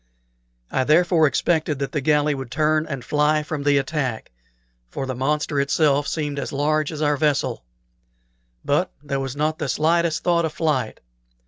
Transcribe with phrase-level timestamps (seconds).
[0.71, 4.31] I therefore expected that the galley would turn and fly from the attack,
[4.89, 7.63] for the monster itself seemed as large as our vessel;
[8.65, 11.01] but there was not the slightest thought of flight.